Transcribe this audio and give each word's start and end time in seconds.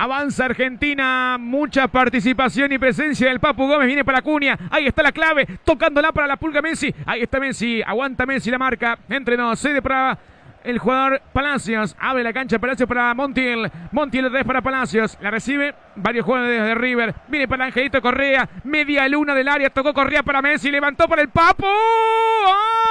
Avanza 0.00 0.44
Argentina, 0.44 1.36
mucha 1.40 1.88
participación 1.88 2.70
y 2.70 2.78
presencia 2.78 3.26
del 3.26 3.40
Papu 3.40 3.66
Gómez. 3.66 3.88
Viene 3.88 4.04
para 4.04 4.22
Cuña. 4.22 4.56
Ahí 4.70 4.86
está 4.86 5.02
la 5.02 5.10
clave, 5.10 5.44
tocándola 5.64 6.12
para 6.12 6.28
la 6.28 6.36
pulga 6.36 6.62
Messi. 6.62 6.94
Ahí 7.04 7.22
está 7.22 7.40
Messi, 7.40 7.82
aguanta 7.82 8.24
Messi 8.24 8.48
la 8.48 8.58
marca. 8.58 8.96
Entre 9.08 9.36
dos, 9.36 9.58
cede 9.58 9.82
para 9.82 10.16
el 10.62 10.78
jugador 10.78 11.20
Palacios. 11.32 11.96
Abre 11.98 12.22
la 12.22 12.32
cancha 12.32 12.60
Palacios 12.60 12.88
para 12.88 13.12
Montiel. 13.12 13.68
Montiel 13.90 14.26
otra 14.26 14.44
para 14.44 14.62
Palacios. 14.62 15.18
La 15.20 15.32
recibe 15.32 15.74
varios 15.96 16.24
jugadores 16.24 16.62
de 16.62 16.74
River. 16.76 17.14
Viene 17.26 17.48
para 17.48 17.64
Angelito 17.64 18.00
Correa. 18.00 18.48
Media 18.62 19.08
luna 19.08 19.34
del 19.34 19.48
área. 19.48 19.68
Tocó 19.70 19.92
Correa 19.92 20.22
para 20.22 20.40
Messi. 20.40 20.70
Levantó 20.70 21.08
para 21.08 21.22
el 21.22 21.28
Papu. 21.28 21.66
Argentino. 21.66 22.87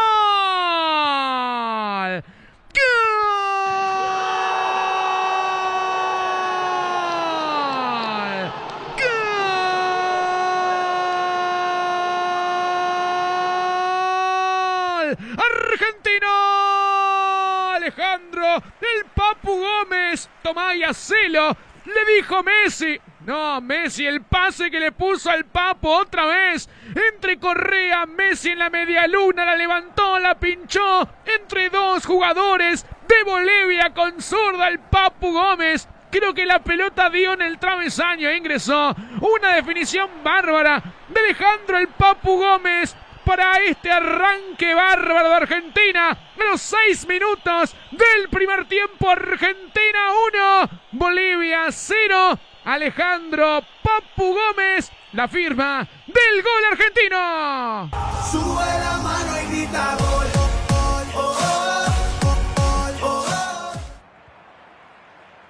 Gómez, 19.58 20.30
toma 20.42 20.76
y 20.76 20.84
hacelo. 20.84 21.56
Le 21.86 22.16
dijo 22.16 22.44
Messi. 22.44 23.00
No, 23.26 23.60
Messi, 23.60 24.06
el 24.06 24.22
pase 24.22 24.72
que 24.72 24.80
le 24.80 24.92
puso 24.92 25.30
al 25.30 25.46
Papu 25.46 25.90
otra 25.90 26.26
vez. 26.26 26.70
Entre 27.14 27.40
Correa, 27.40 28.06
Messi 28.06 28.50
en 28.52 28.60
la 28.60 28.70
media 28.70 29.08
luna, 29.08 29.46
la 29.46 29.56
levantó, 29.56 30.20
la 30.20 30.40
pinchó. 30.40 31.08
Entre 31.26 31.70
dos 31.70 32.06
jugadores 32.06 32.86
de 33.08 33.24
Bolivia 33.24 33.94
con 33.94 34.22
zurda 34.22 34.68
el 34.68 34.80
Papu 34.80 35.34
Gómez. 35.34 35.88
Creo 36.10 36.34
que 36.34 36.46
la 36.46 36.60
pelota 36.60 37.10
dio 37.10 37.34
en 37.34 37.42
el 37.42 37.60
travesaño 37.60 38.30
e 38.30 38.38
ingresó. 38.38 38.96
Una 39.20 39.56
definición 39.56 40.10
bárbara 40.24 40.82
de 41.10 41.20
Alejandro 41.20 41.78
el 41.78 41.90
Papu 41.90 42.38
Gómez 42.38 42.96
para 43.28 43.60
este 43.60 43.92
arranque 43.92 44.74
bárbaro 44.74 45.28
de 45.28 45.36
Argentina. 45.36 46.12
A 46.12 46.44
los 46.50 46.62
seis 46.62 47.06
minutos 47.06 47.76
del 47.92 48.30
primer 48.30 48.66
tiempo, 48.70 49.10
Argentina 49.10 50.00
1, 50.34 50.70
Bolivia 50.94 51.66
0. 51.70 52.40
Alejandro 52.64 53.62
Papu 53.82 54.34
Gómez, 54.34 54.92
la 55.12 55.28
firma 55.28 55.88
del 56.06 56.42
gol 56.42 56.64
argentino. 56.72 57.90
Sube 58.32 58.66
la 58.66 58.98
mano 59.04 59.42
y 59.42 59.56
grita 59.56 59.98
gol. 60.00 60.37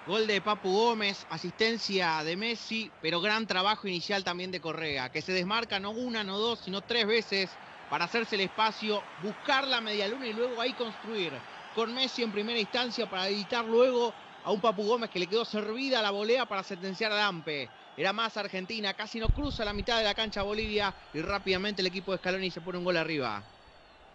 Gol 0.07 0.25
de 0.25 0.39
Papu 0.39 0.71
Gómez, 0.71 1.27
asistencia 1.29 2.23
de 2.23 2.37
Messi, 2.37 2.89
pero 3.01 3.19
gran 3.19 3.45
trabajo 3.45 3.89
inicial 3.89 4.23
también 4.23 4.51
de 4.51 4.61
Correa, 4.61 5.11
que 5.11 5.21
se 5.21 5.33
desmarca 5.33 5.81
no 5.81 5.91
una, 5.91 6.23
no 6.23 6.39
dos, 6.39 6.61
sino 6.63 6.79
tres 6.79 7.05
veces 7.05 7.49
para 7.89 8.05
hacerse 8.05 8.35
el 8.35 8.41
espacio, 8.41 9.03
buscar 9.21 9.67
la 9.67 9.81
media 9.81 10.07
luna 10.07 10.25
y 10.25 10.31
luego 10.31 10.61
ahí 10.61 10.71
construir. 10.71 11.33
Con 11.75 11.93
Messi 11.93 12.23
en 12.23 12.31
primera 12.31 12.57
instancia 12.57 13.09
para 13.09 13.27
editar 13.27 13.65
luego 13.65 14.13
a 14.45 14.51
un 14.53 14.61
Papu 14.61 14.83
Gómez 14.87 15.09
que 15.09 15.19
le 15.19 15.27
quedó 15.27 15.43
servida 15.43 16.01
la 16.01 16.11
volea 16.11 16.45
para 16.45 16.63
sentenciar 16.63 17.11
a 17.11 17.15
Dampe. 17.15 17.67
Era 17.97 18.13
más 18.13 18.37
Argentina, 18.37 18.93
casi 18.93 19.19
no 19.19 19.27
cruza 19.27 19.65
la 19.65 19.73
mitad 19.73 19.97
de 19.97 20.05
la 20.05 20.15
cancha 20.15 20.41
Bolivia 20.41 20.93
y 21.13 21.19
rápidamente 21.19 21.81
el 21.81 21.87
equipo 21.87 22.13
de 22.13 22.19
Scaloni 22.19 22.49
se 22.49 22.61
pone 22.61 22.77
un 22.77 22.85
gol 22.85 22.95
arriba. 22.95 23.43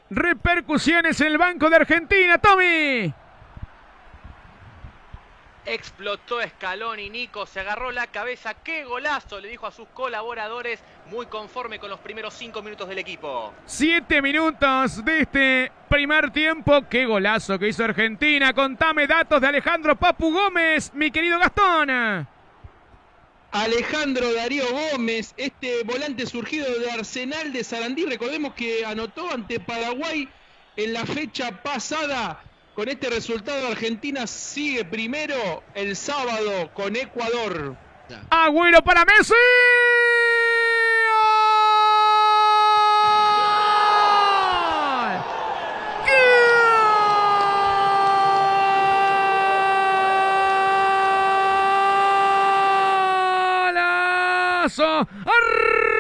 Repercusiones 0.09 1.21
en 1.21 1.27
el 1.27 1.37
banco 1.37 1.69
de 1.69 1.77
Argentina, 1.77 2.39
Tommy. 2.39 3.13
Explotó 5.65 6.41
Escalón 6.41 6.99
y 6.99 7.09
Nico 7.09 7.47
se 7.47 7.61
agarró 7.61 7.93
la 7.93 8.09
cabeza. 8.09 8.55
¡Qué 8.55 8.85
golazo! 8.85 9.41
Le 9.41 9.49
dijo 9.49 9.67
a 9.67 9.71
sus 9.71 9.87
colaboradores, 9.89 10.83
muy 11.09 11.27
conforme 11.27 11.79
con 11.79 11.89
los 11.89 12.01
primeros 12.01 12.35
cinco 12.35 12.63
minutos 12.63 12.89
del 12.89 12.99
equipo. 12.99 13.55
Siete 13.65 14.21
minutos 14.21 15.05
de 15.05 15.21
este 15.21 15.73
primer 15.89 16.33
tiempo. 16.33 16.83
¡Qué 16.89 17.07
golazo 17.07 17.61
que 17.61 17.69
hizo 17.69 17.85
Argentina! 17.85 18.53
Contame 18.53 19.07
datos 19.07 19.41
de 19.41 19.47
Alejandro 19.47 19.95
Papu 19.95 20.33
Gómez, 20.33 20.93
mi 20.95 21.13
querido 21.13 21.39
Gastón. 21.39 22.27
Alejandro 23.53 24.33
Darío 24.33 24.65
Gómez, 24.73 25.35
este 25.37 25.85
volante 25.85 26.27
surgido 26.27 26.67
de 26.81 26.91
Arsenal 26.91 27.53
de 27.53 27.63
Sarandí, 27.63 28.07
recordemos 28.07 28.55
que 28.55 28.85
anotó 28.85 29.31
ante 29.31 29.61
Paraguay 29.61 30.29
en 30.77 30.93
la 30.95 31.05
fecha 31.05 31.63
pasada 31.63 32.43
con 32.75 32.89
este 32.89 33.11
resultado, 33.11 33.69
Argentina 33.69 34.27
sigue 34.27 34.85
primero 34.85 35.63
el 35.75 35.97
sábado 35.97 36.71
con 36.75 36.97
Ecuador. 36.97 37.77
Agüero 38.31 38.83
para 38.83 39.05
Messi. 39.05 39.35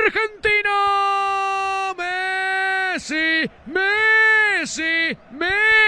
Argentina. 0.04 0.78
Messi, 1.96 3.50
Messi, 3.66 5.16
Messi. 5.30 5.81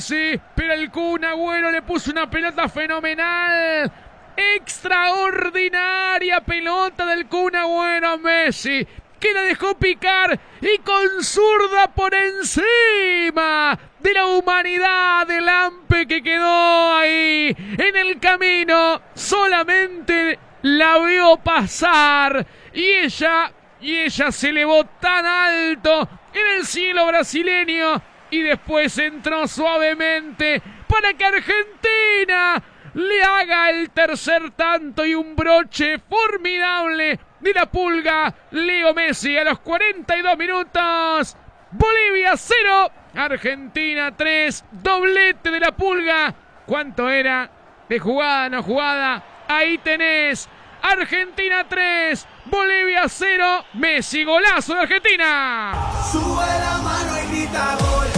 Sí, 0.00 0.40
pero 0.54 0.72
el 0.72 0.90
Kun 0.90 1.24
Agüero 1.24 1.70
le 1.70 1.82
puso 1.82 2.10
una 2.10 2.28
pelota 2.28 2.68
fenomenal. 2.68 3.92
Extraordinaria 4.36 6.40
pelota 6.40 7.06
del 7.06 7.26
Kun 7.26 7.54
Agüero 7.54 8.18
Messi 8.18 8.86
que 9.22 9.32
la 9.32 9.42
dejó 9.42 9.76
picar 9.76 10.38
y 10.60 10.78
con 10.78 11.22
zurda 11.22 11.86
por 11.94 12.12
encima 12.12 13.78
de 14.00 14.14
la 14.14 14.26
humanidad 14.26 15.28
del 15.28 15.48
Ampe 15.48 16.08
que 16.08 16.20
quedó 16.20 16.96
ahí 16.96 17.56
en 17.78 17.96
el 17.96 18.18
camino. 18.18 19.00
Solamente 19.14 20.40
la 20.62 20.98
vio 20.98 21.36
pasar 21.36 22.44
y 22.72 22.84
ella, 22.84 23.52
y 23.80 23.98
ella 23.98 24.32
se 24.32 24.48
elevó 24.48 24.84
tan 25.00 25.24
alto 25.24 26.08
en 26.34 26.56
el 26.56 26.66
cielo 26.66 27.06
brasileño 27.06 28.02
y 28.32 28.40
después 28.40 28.96
entró 28.96 29.46
suavemente 29.46 30.62
para 30.88 31.12
que 31.12 31.24
Argentina 31.24 32.62
le 32.94 33.22
haga 33.22 33.68
el 33.70 33.90
tercer 33.90 34.50
tanto 34.52 35.04
y 35.04 35.14
un 35.14 35.36
broche 35.36 35.98
formidable 35.98 37.20
de 37.40 37.52
la 37.52 37.66
pulga. 37.66 38.34
Leo 38.50 38.94
Messi 38.94 39.36
a 39.36 39.44
los 39.44 39.60
42 39.60 40.38
minutos. 40.38 41.36
Bolivia 41.72 42.32
0, 42.34 42.90
Argentina 43.14 44.16
3, 44.16 44.64
doblete 44.72 45.50
de 45.50 45.60
la 45.60 45.72
pulga. 45.72 46.34
¿Cuánto 46.66 47.10
era 47.10 47.50
de 47.86 47.98
jugada, 47.98 48.48
no 48.48 48.62
jugada? 48.62 49.22
Ahí 49.46 49.76
tenés. 49.76 50.48
Argentina 50.80 51.66
3, 51.68 52.26
Bolivia 52.46 53.08
0, 53.08 53.64
Messi 53.74 54.24
golazo 54.24 54.74
de 54.74 54.80
Argentina. 54.80 55.72
Sube 56.10 56.46
la 56.46 56.78
mano 56.82 57.18
y 57.22 57.36
grita 57.36 57.76
gol. 57.78 58.11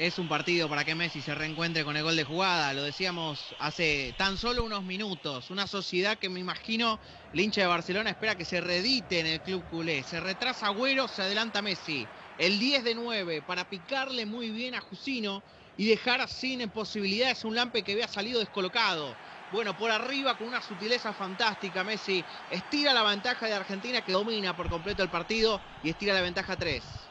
Es 0.00 0.18
un 0.18 0.28
partido 0.28 0.66
para 0.66 0.82
que 0.82 0.94
Messi 0.94 1.20
se 1.20 1.34
reencuentre 1.34 1.84
con 1.84 1.94
el 1.94 2.02
gol 2.02 2.16
de 2.16 2.24
jugada, 2.24 2.72
lo 2.72 2.84
decíamos 2.84 3.54
hace 3.58 4.14
tan 4.16 4.38
solo 4.38 4.64
unos 4.64 4.82
minutos. 4.82 5.50
Una 5.50 5.66
sociedad 5.66 6.16
que 6.16 6.30
me 6.30 6.40
imagino 6.40 6.98
el 7.34 7.40
hincha 7.40 7.60
de 7.60 7.66
Barcelona 7.66 8.08
espera 8.08 8.34
que 8.34 8.46
se 8.46 8.62
redite 8.62 9.20
en 9.20 9.26
el 9.26 9.42
club 9.42 9.62
culé. 9.68 10.02
Se 10.02 10.18
retrasa 10.18 10.68
Agüero, 10.68 11.06
se 11.06 11.20
adelanta 11.20 11.60
Messi. 11.60 12.06
El 12.38 12.58
10 12.58 12.82
de 12.82 12.94
9 12.94 13.42
para 13.42 13.68
picarle 13.68 14.24
muy 14.24 14.48
bien 14.48 14.74
a 14.74 14.80
Jusino 14.80 15.42
y 15.76 15.84
dejar 15.84 16.26
sin 16.30 16.66
posibilidades 16.70 17.44
un 17.44 17.54
Lampe 17.54 17.82
que 17.82 17.92
había 17.92 18.08
salido 18.08 18.40
descolocado. 18.40 19.14
Bueno, 19.52 19.76
por 19.76 19.90
arriba 19.90 20.34
con 20.38 20.46
una 20.46 20.62
sutileza 20.62 21.12
fantástica, 21.12 21.84
Messi 21.84 22.24
estira 22.48 22.94
la 22.94 23.02
ventaja 23.02 23.44
de 23.44 23.52
Argentina 23.52 24.00
que 24.00 24.12
domina 24.12 24.56
por 24.56 24.70
completo 24.70 25.02
el 25.02 25.10
partido 25.10 25.60
y 25.82 25.90
estira 25.90 26.14
la 26.14 26.22
ventaja 26.22 26.56
3. 26.56 27.09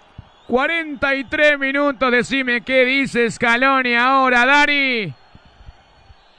43 0.49 1.59
minutos, 1.59 2.11
decime 2.11 2.61
qué 2.61 2.83
dice 2.83 3.29
Scaloni 3.29 3.93
ahora, 3.93 4.47
Dari. 4.47 5.13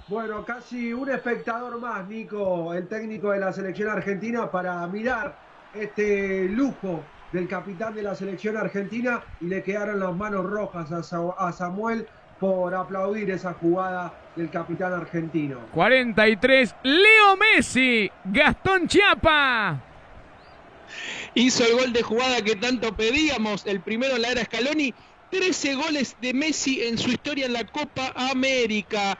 Bueno, 0.08 0.44
casi 0.44 0.92
un 0.92 1.08
espectador 1.10 1.80
más, 1.80 2.08
Nico, 2.08 2.74
el 2.74 2.88
técnico 2.88 3.30
de 3.30 3.38
la 3.38 3.52
selección 3.52 3.88
argentina, 3.88 4.50
para 4.50 4.84
mirar 4.88 5.38
este 5.72 6.48
lujo 6.48 7.04
del 7.30 7.46
capitán 7.46 7.94
de 7.94 8.02
la 8.02 8.16
selección 8.16 8.56
argentina 8.56 9.22
y 9.40 9.46
le 9.46 9.62
quedaron 9.62 10.00
las 10.00 10.16
manos 10.16 10.44
rojas 10.44 10.90
a 10.90 11.52
Samuel 11.52 12.08
por 12.40 12.74
aplaudir 12.74 13.30
esa 13.30 13.52
jugada 13.52 14.12
del 14.34 14.50
capitán 14.50 14.92
argentino. 14.92 15.58
43, 15.72 16.74
Leo 16.82 17.36
Messi, 17.36 18.10
Gastón 18.24 18.88
Chiapa 18.88 19.80
hizo 21.34 21.64
el 21.64 21.74
gol 21.74 21.92
de 21.92 22.02
jugada 22.02 22.42
que 22.42 22.56
tanto 22.56 22.94
pedíamos, 22.96 23.66
el 23.66 23.80
primero 23.80 24.18
la 24.18 24.28
era 24.32 24.44
Scaloni, 24.44 24.94
13 25.30 25.74
goles 25.74 26.16
de 26.20 26.34
Messi 26.34 26.82
en 26.82 26.98
su 26.98 27.10
historia 27.10 27.46
en 27.46 27.52
la 27.52 27.64
Copa 27.64 28.12
América. 28.16 29.16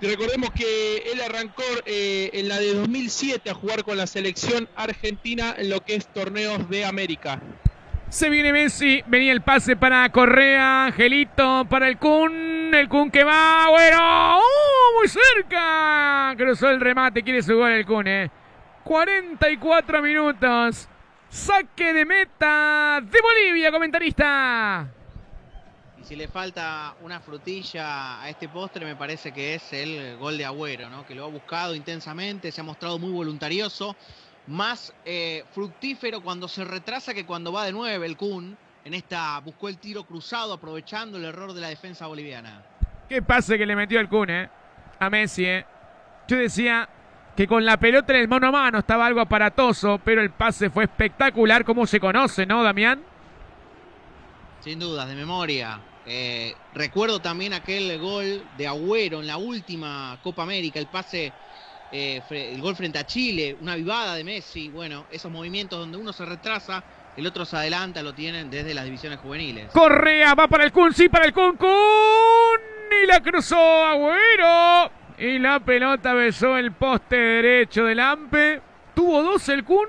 Recordemos 0.00 0.50
que 0.50 0.98
él 1.10 1.20
arrancó 1.22 1.62
eh, 1.86 2.30
en 2.34 2.48
la 2.48 2.58
de 2.58 2.74
2007 2.74 3.48
a 3.48 3.54
jugar 3.54 3.82
con 3.84 3.96
la 3.96 4.06
selección 4.06 4.68
argentina 4.76 5.54
en 5.56 5.70
lo 5.70 5.80
que 5.80 5.94
es 5.94 6.06
torneos 6.06 6.68
de 6.68 6.84
América. 6.84 7.40
Se 8.10 8.28
viene 8.28 8.52
Messi, 8.52 9.02
venía 9.06 9.32
el 9.32 9.40
pase 9.40 9.74
para 9.74 10.08
Correa, 10.10 10.84
Angelito 10.84 11.66
para 11.68 11.88
el 11.88 11.98
Kun, 11.98 12.72
el 12.72 12.88
Kun 12.88 13.10
que 13.10 13.24
va, 13.24 13.68
bueno, 13.70 14.38
¡uh! 14.38 14.98
muy 14.98 15.08
cerca, 15.08 16.34
cruzó 16.36 16.68
el 16.68 16.80
remate, 16.80 17.22
quiere 17.22 17.42
su 17.42 17.56
gol 17.56 17.72
el 17.72 17.86
Kun, 17.86 18.06
eh. 18.06 18.30
44 18.84 20.02
minutos, 20.02 20.88
saque 21.34 21.92
de 21.92 22.04
meta 22.04 23.00
de 23.02 23.20
Bolivia, 23.20 23.72
comentarista. 23.72 24.86
Y 26.00 26.04
si 26.04 26.14
le 26.14 26.28
falta 26.28 26.94
una 27.02 27.18
frutilla 27.18 28.22
a 28.22 28.28
este 28.28 28.48
postre, 28.48 28.84
me 28.86 28.94
parece 28.94 29.32
que 29.32 29.56
es 29.56 29.72
el 29.72 30.16
gol 30.16 30.38
de 30.38 30.44
Agüero, 30.44 30.88
¿no? 30.88 31.04
que 31.04 31.14
lo 31.14 31.24
ha 31.24 31.28
buscado 31.28 31.74
intensamente, 31.74 32.52
se 32.52 32.60
ha 32.60 32.64
mostrado 32.64 33.00
muy 33.00 33.10
voluntarioso 33.10 33.96
más 34.46 34.94
eh, 35.04 35.42
fructífero 35.52 36.20
cuando 36.20 36.46
se 36.46 36.64
retrasa 36.64 37.14
que 37.14 37.26
cuando 37.26 37.50
va 37.50 37.64
de 37.64 37.72
nueve 37.72 38.06
el 38.06 38.16
Kun. 38.16 38.56
En 38.84 38.94
esta 38.94 39.40
buscó 39.40 39.68
el 39.68 39.78
tiro 39.78 40.04
cruzado 40.04 40.52
aprovechando 40.52 41.16
el 41.16 41.24
error 41.24 41.52
de 41.52 41.62
la 41.62 41.68
defensa 41.68 42.06
boliviana. 42.06 42.62
Qué 43.08 43.22
pase 43.22 43.58
que 43.58 43.66
le 43.66 43.74
metió 43.74 43.98
el 43.98 44.08
Kun, 44.08 44.30
eh, 44.30 44.48
A 45.00 45.10
Messi, 45.10 45.46
eh. 45.46 45.66
Yo 46.28 46.36
decía 46.36 46.88
que 47.36 47.46
con 47.46 47.64
la 47.64 47.76
pelota 47.76 48.12
en 48.12 48.20
el 48.20 48.28
mano 48.28 48.48
a 48.48 48.52
mano 48.52 48.78
estaba 48.78 49.06
algo 49.06 49.20
aparatoso, 49.20 50.00
pero 50.04 50.20
el 50.20 50.30
pase 50.30 50.70
fue 50.70 50.84
espectacular, 50.84 51.64
como 51.64 51.86
se 51.86 51.98
conoce, 51.98 52.46
¿no, 52.46 52.62
Damián? 52.62 53.02
Sin 54.60 54.78
dudas, 54.78 55.08
de 55.08 55.14
memoria. 55.14 55.80
Eh, 56.06 56.54
recuerdo 56.74 57.20
también 57.20 57.54
aquel 57.54 57.98
gol 57.98 58.44
de 58.56 58.66
Agüero 58.66 59.20
en 59.20 59.26
la 59.26 59.36
última 59.36 60.18
Copa 60.22 60.42
América, 60.42 60.78
el 60.78 60.86
pase 60.86 61.32
eh, 61.96 62.20
el 62.30 62.60
gol 62.60 62.76
frente 62.76 62.98
a 62.98 63.06
Chile, 63.06 63.56
una 63.60 63.76
vivada 63.76 64.14
de 64.14 64.24
Messi, 64.24 64.68
bueno, 64.68 65.06
esos 65.10 65.30
movimientos 65.30 65.78
donde 65.78 65.96
uno 65.96 66.12
se 66.12 66.24
retrasa, 66.24 66.82
el 67.16 67.26
otro 67.26 67.44
se 67.44 67.56
adelanta, 67.56 68.02
lo 68.02 68.12
tienen 68.12 68.50
desde 68.50 68.74
las 68.74 68.84
divisiones 68.84 69.20
juveniles. 69.20 69.70
Correa 69.70 70.34
va 70.34 70.48
para 70.48 70.64
el 70.64 70.72
Kun, 70.72 70.92
sí, 70.92 71.08
para 71.08 71.24
el 71.24 71.32
Kun, 71.32 71.56
Kun, 71.56 71.70
y 73.02 73.06
la 73.06 73.20
cruzó 73.20 73.56
Agüero, 73.56 74.90
y 75.18 75.38
la 75.38 75.60
pelota 75.60 76.12
besó 76.14 76.56
el 76.56 76.72
poste 76.72 77.16
derecho 77.16 77.84
del 77.84 78.00
Ampe, 78.00 78.60
tuvo 78.94 79.22
dos 79.22 79.48
el 79.48 79.64
Kun, 79.64 79.88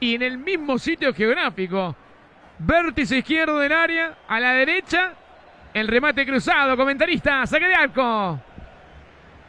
y 0.00 0.14
en 0.14 0.22
el 0.22 0.38
mismo 0.38 0.78
sitio 0.78 1.14
geográfico. 1.14 1.94
Vértice 2.58 3.18
izquierdo 3.18 3.58
del 3.58 3.72
área, 3.72 4.18
a 4.26 4.40
la 4.40 4.52
derecha, 4.52 5.12
el 5.72 5.88
remate 5.88 6.26
cruzado, 6.26 6.76
comentarista, 6.76 7.46
saque 7.46 7.68
de 7.68 7.74
arco. 7.74 8.40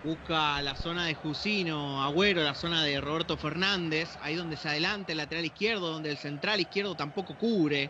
Busca 0.04 0.62
la 0.62 0.76
zona 0.76 1.06
de 1.06 1.16
Jusino, 1.16 2.04
Agüero, 2.04 2.44
la 2.44 2.54
zona 2.54 2.84
de 2.84 3.02
Roberto 3.02 3.36
Fernández, 3.36 4.18
ahí 4.22 4.36
donde 4.36 4.56
se 4.56 4.70
adelanta 4.70 5.12
el 5.12 5.18
lateral 5.18 5.46
izquierdo, 5.46 5.92
donde 5.92 6.12
el 6.12 6.18
central 6.18 6.60
izquierdo 6.60 6.96
tampoco 6.96 7.36
cubre. 7.36 7.90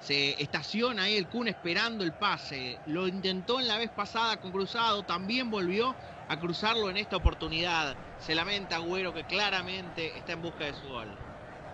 Se 0.00 0.40
estaciona 0.40 1.04
ahí 1.04 1.16
el 1.16 1.26
Kun 1.26 1.48
esperando 1.48 2.04
el 2.04 2.12
pase. 2.12 2.78
Lo 2.86 3.08
intentó 3.08 3.58
en 3.58 3.66
la 3.66 3.78
vez 3.78 3.90
pasada 3.90 4.36
con 4.36 4.52
Cruzado, 4.52 5.02
también 5.02 5.50
volvió 5.50 5.96
a 6.28 6.38
cruzarlo 6.38 6.90
en 6.90 6.96
esta 6.96 7.16
oportunidad. 7.16 7.96
Se 8.18 8.34
lamenta 8.34 8.76
Agüero 8.76 9.12
que 9.12 9.24
claramente 9.24 10.16
está 10.16 10.32
en 10.32 10.42
busca 10.42 10.64
de 10.64 10.74
su 10.74 10.88
gol. 10.88 11.08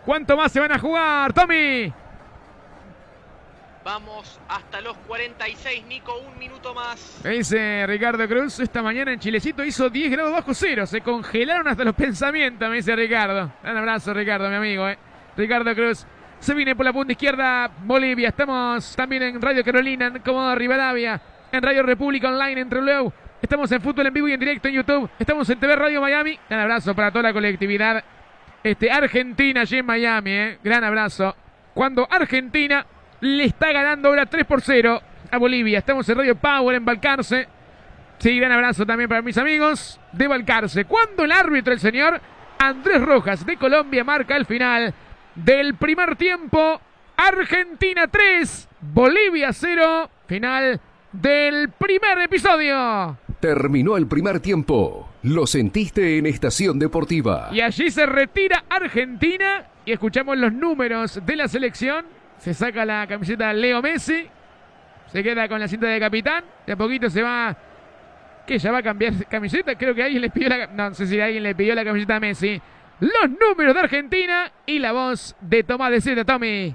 ¿Cuánto 0.05 0.37
más 0.37 0.53
se 0.53 0.61
van 0.61 0.73
a 0.73 0.79
jugar, 0.79 1.33
Tommy? 1.33 1.93
Vamos 3.85 4.41
hasta 4.49 4.81
los 4.81 4.97
46, 5.07 5.85
Nico, 5.85 6.17
un 6.19 6.39
minuto 6.39 6.73
más. 6.73 7.21
dice 7.23 7.85
Ricardo 7.87 8.27
Cruz, 8.27 8.59
esta 8.61 8.83
mañana 8.83 9.13
en 9.13 9.21
Chilecito 9.21 9.63
hizo 9.63 9.91
10 9.91 10.11
grados 10.11 10.33
bajo 10.33 10.55
cero, 10.55 10.87
se 10.87 11.03
congelaron 11.03 11.69
hasta 11.69 11.85
los 11.85 11.95
pensamientos, 11.95 12.67
me 12.71 12.77
dice 12.77 12.97
Ricardo. 12.97 13.53
Un 13.63 13.77
abrazo, 13.77 14.15
Ricardo, 14.15 14.49
mi 14.49 14.57
amigo. 14.57 14.89
Eh. 14.89 14.97
Ricardo 15.37 15.75
Cruz. 15.75 16.07
Se 16.39 16.55
viene 16.55 16.75
por 16.75 16.85
la 16.85 16.93
punta 16.93 17.13
izquierda 17.13 17.71
Bolivia. 17.85 18.29
Estamos 18.29 18.95
también 18.97 19.23
en 19.23 19.41
Radio 19.41 19.65
Carolina, 19.65 20.07
en 20.07 20.19
Comodo 20.21 20.55
Rivadavia, 20.55 21.21
en 21.51 21.63
Radio 21.63 21.83
República 21.83 22.29
Online 22.29 22.61
en 22.63 22.69
Trelew. 22.69 23.13
Estamos 23.45 23.71
en 23.73 23.83
Fútbol 23.83 24.07
en 24.07 24.15
Vivo 24.15 24.27
y 24.27 24.33
en 24.33 24.41
directo 24.41 24.69
en 24.69 24.75
YouTube. 24.75 25.11
Estamos 25.19 25.51
en 25.51 25.61
TV 25.61 25.77
Radio 25.77 26.01
Miami. 26.01 26.39
Un 26.49 26.57
abrazo 26.57 26.95
para 26.95 27.11
toda 27.11 27.25
la 27.25 27.33
colectividad 27.35 28.03
este, 28.63 28.91
argentina 28.91 29.61
allí 29.61 29.77
en 29.77 29.85
Miami. 29.85 30.31
Eh. 30.31 30.59
Gran 30.65 30.83
abrazo. 30.83 31.37
Cuando 31.75 32.09
Argentina 32.11 32.87
le 33.21 33.45
está 33.45 33.71
ganando 33.71 34.09
ahora 34.09 34.25
3 34.25 34.47
por 34.47 34.63
0 34.63 34.99
a 35.31 35.37
Bolivia. 35.37 35.81
Estamos 35.81 36.09
en 36.09 36.17
Radio 36.17 36.37
Power 36.37 36.75
en 36.75 36.87
Balcarce. 36.87 37.47
Sí, 38.17 38.39
gran 38.39 38.51
abrazo 38.51 38.87
también 38.87 39.11
para 39.11 39.21
mis 39.21 39.37
amigos 39.37 40.01
de 40.13 40.27
Balcarce. 40.27 40.87
Cuando 40.87 41.25
el 41.25 41.33
árbitro, 41.33 41.75
el 41.75 41.81
señor 41.81 42.19
Andrés 42.59 43.03
Rojas 43.03 43.45
de 43.45 43.59
Colombia, 43.59 44.05
marca 44.05 44.37
el 44.37 44.47
final 44.47 44.95
del 45.35 45.75
primer 45.75 46.17
tiempo. 46.17 46.81
Argentina 47.15 48.07
3, 48.07 48.71
Bolivia 48.81 49.53
0. 49.53 50.09
Final 50.29 50.81
del 51.13 51.69
primer 51.69 52.23
episodio. 52.23 53.19
Terminó 53.45 53.99
el 53.99 54.07
primer 54.07 54.41
tiempo. 54.41 55.07
Lo 55.25 55.47
sentiste 55.47 56.17
en 56.17 56.25
Estación 56.25 56.79
Deportiva. 56.79 57.51
Y 57.53 57.61
allí 57.61 57.91
se 57.91 58.07
retira 58.07 58.65
Argentina 58.71 59.67
y 59.85 59.93
escuchamos 59.93 60.39
los 60.39 60.51
números 60.51 61.21
de 61.27 61.37
la 61.37 61.47
selección 61.47 62.07
se 62.39 62.55
saca 62.55 62.87
la 62.87 63.07
camiseta 63.07 63.53
Leo 63.53 63.83
Messi. 63.83 64.27
Se 65.13 65.23
queda 65.23 65.47
con 65.47 65.61
la 65.61 65.69
cinta 65.69 65.89
de 65.89 66.01
capitán. 66.01 66.43
De 66.67 66.73
a 66.73 66.77
poquito 66.77 67.11
se 67.11 67.21
va. 67.21 67.55
¿Qué? 68.47 68.57
¿Ya 68.57 68.73
va 68.73 68.79
a 68.79 68.83
cambiar 68.83 69.13
camiseta? 69.27 69.75
Creo 69.75 69.95
que 69.95 70.05
alguien 70.05 70.23
le 70.23 70.31
pidió 70.31 70.49
la. 70.49 70.67
No, 70.69 70.95
sé 70.95 71.07
si 71.07 71.21
alguien 71.21 71.43
le 71.43 71.55
pidió 71.55 71.75
la 71.75 71.85
camiseta 71.85 72.17
a 72.17 72.21
Messi. 72.21 72.59
Los 73.01 73.29
números 73.29 73.75
de 73.75 73.81
Argentina 73.81 74.53
y 74.65 74.79
la 74.79 74.93
voz 74.93 75.37
de 75.43 75.65
Tomás 75.65 75.91
de 75.91 76.01
Zeta, 76.01 76.25
Tommy. 76.25 76.75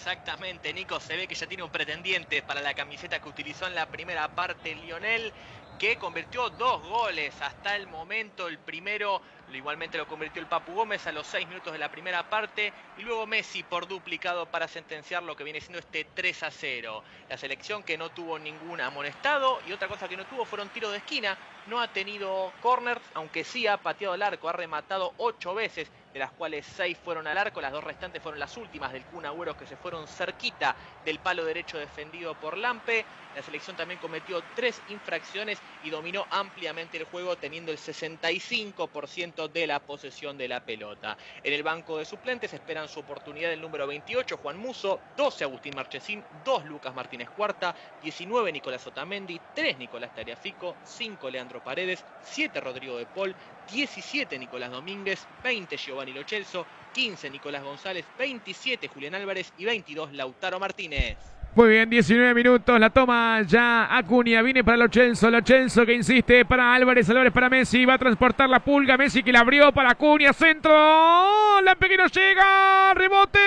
Exactamente, 0.00 0.72
Nico. 0.72 0.98
Se 0.98 1.14
ve 1.14 1.28
que 1.28 1.34
ya 1.34 1.46
tiene 1.46 1.62
un 1.62 1.68
pretendiente 1.68 2.42
para 2.42 2.62
la 2.62 2.72
camiseta 2.72 3.20
que 3.20 3.28
utilizó 3.28 3.66
en 3.66 3.74
la 3.74 3.84
primera 3.84 4.34
parte 4.34 4.74
Lionel 4.74 5.30
que 5.78 5.96
convirtió 5.96 6.48
dos 6.48 6.82
goles 6.88 7.34
hasta 7.42 7.76
el 7.76 7.86
momento. 7.86 8.48
El 8.48 8.58
primero 8.58 9.20
igualmente 9.52 9.98
lo 9.98 10.06
convirtió 10.06 10.40
el 10.40 10.48
Papu 10.48 10.72
Gómez 10.72 11.06
a 11.06 11.12
los 11.12 11.26
seis 11.26 11.46
minutos 11.48 11.72
de 11.72 11.78
la 11.78 11.90
primera 11.90 12.28
parte 12.28 12.72
y 12.96 13.02
luego 13.02 13.26
Messi 13.26 13.62
por 13.62 13.88
duplicado 13.88 14.46
para 14.46 14.68
sentenciar 14.68 15.22
lo 15.22 15.36
que 15.36 15.44
viene 15.44 15.60
siendo 15.60 15.78
este 15.78 16.04
3 16.04 16.42
a 16.44 16.50
0. 16.50 17.04
La 17.28 17.36
selección 17.36 17.82
que 17.82 17.98
no 17.98 18.08
tuvo 18.08 18.38
ningún 18.38 18.80
amonestado 18.80 19.60
y 19.66 19.72
otra 19.72 19.88
cosa 19.88 20.08
que 20.08 20.16
no 20.16 20.26
tuvo 20.26 20.46
fueron 20.46 20.70
tiros 20.70 20.92
de 20.92 20.98
esquina. 20.98 21.36
No 21.66 21.78
ha 21.78 21.88
tenido 21.88 22.52
corners, 22.62 23.02
aunque 23.14 23.44
sí 23.44 23.66
ha 23.66 23.76
pateado 23.76 24.14
el 24.14 24.22
arco, 24.22 24.48
ha 24.48 24.52
rematado 24.52 25.12
ocho 25.18 25.54
veces 25.54 25.90
de 26.12 26.18
las 26.18 26.32
cuales 26.32 26.66
seis 26.66 26.98
fueron 26.98 27.26
al 27.26 27.38
arco, 27.38 27.60
las 27.60 27.72
dos 27.72 27.84
restantes 27.84 28.22
fueron 28.22 28.40
las 28.40 28.56
últimas 28.56 28.92
del 28.92 29.04
Kun 29.04 29.26
Agüero 29.26 29.56
que 29.56 29.66
se 29.66 29.76
fueron 29.76 30.06
cerquita 30.06 30.74
del 31.04 31.18
palo 31.18 31.44
derecho 31.44 31.78
defendido 31.78 32.34
por 32.34 32.56
Lampe. 32.56 33.04
La 33.36 33.42
selección 33.42 33.76
también 33.76 34.00
cometió 34.00 34.42
tres 34.56 34.82
infracciones 34.88 35.58
y 35.84 35.90
dominó 35.90 36.26
ampliamente 36.30 36.96
el 36.96 37.04
juego 37.04 37.36
teniendo 37.36 37.70
el 37.70 37.78
65% 37.78 39.48
de 39.48 39.66
la 39.68 39.78
posesión 39.78 40.36
de 40.36 40.48
la 40.48 40.60
pelota. 40.60 41.16
En 41.44 41.52
el 41.52 41.62
banco 41.62 41.98
de 41.98 42.04
suplentes 42.04 42.52
esperan 42.52 42.88
su 42.88 43.00
oportunidad 43.00 43.52
el 43.52 43.60
número 43.60 43.86
28 43.86 44.36
Juan 44.36 44.56
Muso, 44.56 45.00
12 45.16 45.44
Agustín 45.44 45.74
Marchesín, 45.76 46.24
2 46.44 46.64
Lucas 46.64 46.94
Martínez 46.94 47.30
Cuarta, 47.30 47.74
19 48.02 48.50
Nicolás 48.52 48.84
Otamendi, 48.86 49.40
3 49.54 49.78
Nicolás 49.78 50.12
Tariafico, 50.12 50.76
5 50.82 51.30
Leandro 51.30 51.62
Paredes, 51.62 52.04
7 52.22 52.60
Rodrigo 52.60 52.98
de 52.98 53.06
Paul, 53.06 53.36
17 53.72 54.38
Nicolás 54.38 54.70
Domínguez, 54.70 55.26
20 55.42 55.76
Giovanni 55.76 56.12
Lochelso, 56.12 56.66
15 56.92 57.30
Nicolás 57.30 57.62
González, 57.62 58.04
27 58.18 58.88
Julián 58.88 59.14
Álvarez 59.14 59.52
y 59.58 59.64
22 59.64 60.12
Lautaro 60.12 60.58
Martínez. 60.58 61.16
Muy 61.54 61.68
bien, 61.70 61.90
19 61.90 62.32
minutos, 62.32 62.78
la 62.78 62.90
toma 62.90 63.42
ya 63.42 63.96
Acuña, 63.96 64.40
viene 64.40 64.62
para 64.62 64.76
Lochelso, 64.76 65.28
Lochelso 65.30 65.84
que 65.84 65.94
insiste 65.94 66.44
para 66.44 66.72
Álvarez, 66.74 67.10
Álvarez 67.10 67.32
para 67.32 67.48
Messi, 67.48 67.84
va 67.84 67.94
a 67.94 67.98
transportar 67.98 68.48
la 68.48 68.60
pulga, 68.60 68.96
Messi 68.96 69.24
que 69.24 69.32
la 69.32 69.40
abrió 69.40 69.72
para 69.72 69.90
Acuña, 69.90 70.32
centro, 70.32 71.60
la 71.60 71.74
pequeño 71.74 72.06
llega, 72.06 72.94
rebote, 72.94 73.40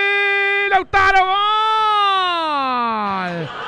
Lautaro, 0.69 1.25
gol. 3.37 3.62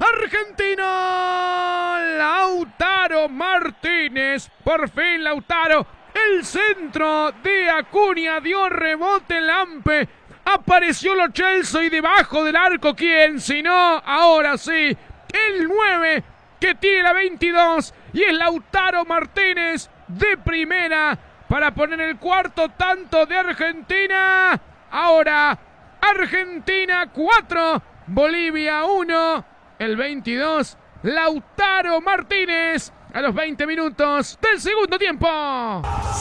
Argentina. 0.00 1.98
Lautaro 2.18 3.28
Martínez. 3.28 4.50
Por 4.64 4.88
fin 4.90 5.22
Lautaro. 5.22 5.86
El 6.14 6.44
centro 6.44 7.32
de 7.42 7.70
Acuña 7.70 8.40
dio 8.40 8.68
rebote 8.68 9.40
Lampe. 9.40 10.08
Apareció 10.44 11.14
lo 11.14 11.28
Chelsea 11.28 11.84
y 11.84 11.88
debajo 11.88 12.44
del 12.44 12.56
arco. 12.56 12.94
¿Quién? 12.94 13.40
Si 13.40 13.62
no, 13.62 14.02
ahora 14.04 14.58
sí. 14.58 14.96
El 15.32 15.66
9 15.66 16.24
que 16.60 16.74
tiene 16.74 17.02
la 17.02 17.12
22 17.12 17.94
y 18.12 18.22
es 18.22 18.32
Lautaro 18.34 19.04
Martínez 19.04 19.90
de 20.06 20.36
primera 20.36 21.18
para 21.48 21.74
poner 21.74 22.00
el 22.00 22.18
cuarto 22.18 22.68
tanto 22.68 23.26
de 23.26 23.36
Argentina. 23.36 24.60
Ahora 24.90 25.58
Argentina 26.00 27.10
4, 27.12 27.82
Bolivia 28.08 28.84
1, 28.84 29.44
el 29.84 29.96
22, 29.96 30.78
Lautaro 31.02 32.00
Martínez 32.00 32.92
a 33.12 33.20
los 33.20 33.34
20 33.34 33.66
minutos 33.66 34.38
del 34.40 34.60
segundo 34.60 34.96
tiempo. 34.96 35.26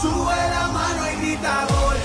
Sube 0.01 0.35
la 0.35 0.67
mano 0.73 1.11
y 1.11 1.27
grita 1.27 1.67
gol. 1.69 1.95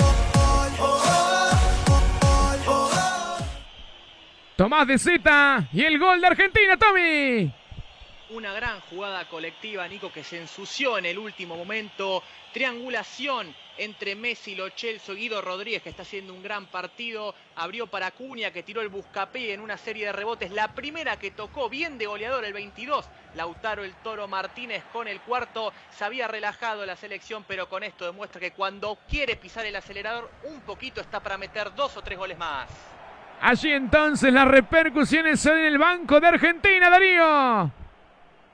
Tomás 4.56 4.86
de 4.86 4.98
Zeta 4.98 5.68
y 5.72 5.82
el 5.82 5.98
gol 5.98 6.20
de 6.20 6.26
Argentina, 6.26 6.76
Tommy. 6.76 7.52
Una 8.30 8.52
gran 8.52 8.80
jugada 8.90 9.26
colectiva, 9.26 9.86
Nico, 9.88 10.12
que 10.12 10.25
se 10.25 10.38
ensució 10.38 10.98
en 10.98 11.06
el 11.06 11.18
último 11.18 11.56
momento. 11.56 12.22
Triangulación 12.52 13.54
entre 13.78 14.14
Messi, 14.14 14.54
Lo 14.54 14.71
Celso, 14.71 15.14
Guido 15.14 15.42
Rodríguez, 15.42 15.83
que 15.83 15.90
está 15.90 16.02
haciendo 16.02 16.35
un 16.35 16.42
gran 16.42 16.66
partido. 16.66 17.35
Abrió 17.56 17.87
para 17.87 18.11
Cunha, 18.11 18.50
que 18.50 18.62
tiró 18.62 18.80
el 18.80 18.88
buscapié 18.88 19.52
en 19.52 19.61
una 19.61 19.76
serie 19.76 20.06
de 20.06 20.12
rebotes. 20.12 20.50
La 20.50 20.75
primera 20.75 21.18
que 21.18 21.30
tocó, 21.30 21.68
bien 21.68 21.99
de 21.99 22.06
goleador, 22.06 22.45
el 22.45 22.52
22. 22.52 23.09
Lautaro 23.35 23.85
el 23.85 23.95
Toro 23.97 24.28
Martínez 24.28 24.83
con 24.92 25.09
el 25.09 25.21
cuarto. 25.21 25.73
Se 25.90 26.04
había 26.04 26.28
relajado 26.28 26.87
la 26.87 26.97
selección, 26.97 27.45
pero 27.47 27.68
con 27.68 27.83
esto 27.83 28.06
demuestra 28.06 28.40
que 28.40 28.52
cuando 28.52 28.99
quiere 29.09 29.37
pisar 29.37 29.66
el 29.66 29.76
acelerador, 29.76 30.30
un 30.45 30.61
poquito 30.62 31.00
está 31.00 31.21
para 31.21 31.38
meter 31.38 31.75
dos 31.75 31.97
o 31.97 32.02
tres 32.02 32.18
goles 32.18 32.38
más. 32.38 32.68
Allí 33.40 33.71
entonces 33.71 34.33
las 34.33 34.49
repercusiones 34.49 35.40
son 35.40 35.59
en 35.59 35.66
el 35.66 35.78
banco 35.78 36.21
de 36.21 36.28
Argentina, 36.28 36.88
Darío. 36.88 37.85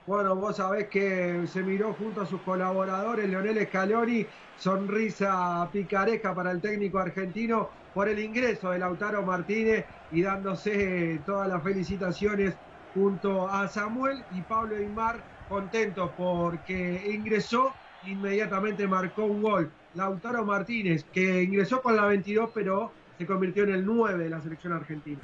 Bueno, 0.04 0.34
vos 0.34 0.56
sabés 0.56 0.88
que 0.88 1.46
se 1.46 1.62
miró 1.62 1.94
junto 1.94 2.22
a 2.22 2.26
sus 2.26 2.42
colaboradores, 2.42 3.28
Leonel 3.28 3.64
Scaloni, 3.66 4.26
sonrisa 4.54 5.68
picaresca 5.72 6.34
para 6.34 6.50
el 6.50 6.60
técnico 6.60 6.98
argentino 6.98 7.70
por 7.92 8.08
el 8.08 8.18
ingreso 8.18 8.70
de 8.70 8.80
Lautaro 8.80 9.22
Martínez 9.24 9.86
y 10.10 10.22
dándose 10.22 11.22
todas 11.24 11.48
las 11.48 11.62
felicitaciones 11.62 12.58
junto 12.92 13.48
a 13.48 13.68
Samuel 13.68 14.26
y 14.28 14.42
Pablo 14.42 14.76
Aymar, 14.76 15.24
contentos 15.46 16.12
porque 16.16 17.02
ingresó, 17.14 17.80
inmediatamente 18.00 18.88
marcó 18.88 19.26
un 19.26 19.40
gol. 19.42 19.76
Lautaro 19.92 20.44
Martínez, 20.44 21.04
que 21.12 21.42
ingresó 21.44 21.80
con 21.80 21.94
la 21.96 22.06
22, 22.06 22.50
pero 22.52 22.96
se 23.16 23.26
convirtió 23.26 23.62
en 23.64 23.70
el 23.70 23.84
9 23.84 24.24
de 24.24 24.30
la 24.30 24.40
selección 24.40 24.72
argentina. 24.72 25.20